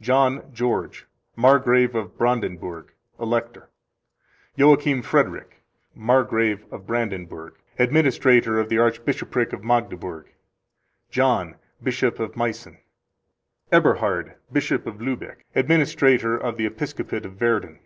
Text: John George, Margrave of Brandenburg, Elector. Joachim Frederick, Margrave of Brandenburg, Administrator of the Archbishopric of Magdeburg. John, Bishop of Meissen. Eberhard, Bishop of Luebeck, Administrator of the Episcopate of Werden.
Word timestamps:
John 0.00 0.48
George, 0.54 1.06
Margrave 1.34 1.96
of 1.96 2.16
Brandenburg, 2.16 2.92
Elector. 3.18 3.68
Joachim 4.54 5.02
Frederick, 5.02 5.60
Margrave 5.92 6.64
of 6.72 6.86
Brandenburg, 6.86 7.56
Administrator 7.76 8.60
of 8.60 8.68
the 8.68 8.78
Archbishopric 8.78 9.52
of 9.52 9.64
Magdeburg. 9.64 10.28
John, 11.10 11.56
Bishop 11.82 12.20
of 12.20 12.36
Meissen. 12.36 12.78
Eberhard, 13.72 14.36
Bishop 14.52 14.86
of 14.86 15.00
Luebeck, 15.02 15.44
Administrator 15.56 16.38
of 16.38 16.56
the 16.56 16.66
Episcopate 16.66 17.24
of 17.26 17.40
Werden. 17.40 17.80